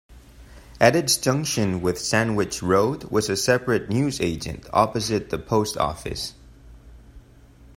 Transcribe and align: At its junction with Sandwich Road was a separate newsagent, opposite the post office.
At 0.79 0.95
its 0.95 1.15
junction 1.15 1.79
with 1.79 1.99
Sandwich 1.99 2.63
Road 2.63 3.03
was 3.11 3.29
a 3.29 3.37
separate 3.37 3.87
newsagent, 3.91 4.65
opposite 4.73 5.29
the 5.29 5.37
post 5.37 5.77
office. 5.77 6.33